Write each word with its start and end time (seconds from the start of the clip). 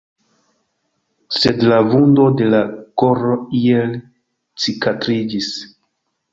Sed 1.39 1.61
la 1.73 1.77
vundo 1.91 2.25
de 2.41 2.49
la 2.55 2.63
koro 3.03 3.37
iel 3.61 3.95
cikatriĝis. 4.67 5.55